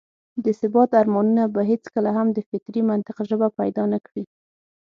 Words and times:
د 0.43 0.45
ثبات 0.59 0.89
ارمانونه 1.01 1.43
به 1.53 1.61
هېڅکله 1.71 2.09
هم 2.17 2.27
د 2.33 2.37
فطري 2.49 2.81
منطق 2.89 3.17
ژبه 3.29 3.47
پيدا 3.59 3.83
نه 3.93 3.99
کړي. 4.05 4.23